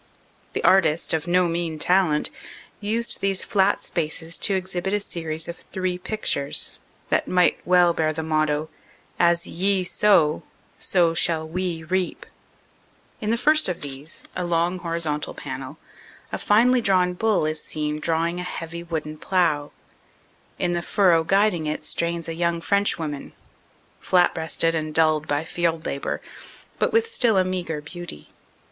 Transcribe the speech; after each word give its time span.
The 0.53 0.63
artist, 0.63 1.13
of 1.13 1.27
no 1.27 1.47
mean 1.47 1.77
talent, 1.77 2.31
used 2.79 3.21
these 3.21 3.43
flat 3.43 3.81
spaces 3.83 4.39
to 4.39 4.55
exhibit 4.55 4.93
a 4.93 4.99
series 4.99 5.47
of 5.47 5.57
three 5.71 5.99
pictures 5.99 6.79
that 7.09 7.27
might 7.27 7.59
well 7.65 7.93
bear 7.93 8.11
the 8.11 8.23
motto: 8.23 8.67
"As 9.19 9.45
YE 9.45 9.83
sow 9.83 10.41
so 10.79 11.13
shall 11.13 11.47
WE 11.47 11.83
reap." 11.83 12.25
In 13.19 13.29
the 13.29 13.37
first 13.37 13.69
of 13.69 13.81
these, 13.81 14.25
a 14.35 14.43
long 14.43 14.79
horizontal 14.79 15.35
panel, 15.35 15.77
a 16.31 16.39
finely 16.39 16.81
drawn 16.81 17.13
bull 17.13 17.45
is 17.45 17.63
seen 17.63 17.99
drawing 17.99 18.39
a 18.39 18.43
heavy 18.43 18.81
wooden 18.81 19.19
plow. 19.19 19.71
In 20.57 20.71
the 20.71 20.81
furrow 20.81 21.23
guiding 21.23 21.67
it 21.67 21.85
strains 21.85 22.27
a 22.27 22.33
young 22.33 22.59
Frenchwoman, 22.59 23.33
flat 23.99 24.33
breasted 24.33 24.73
and 24.73 24.95
dulled 24.95 25.27
by 25.27 25.43
field 25.45 25.85
labor, 25.85 26.23
but 26.79 26.91
with 26.91 27.07
still 27.07 27.37
a 27.37 27.45
meagre 27.45 27.81
beauty. 27.81 28.29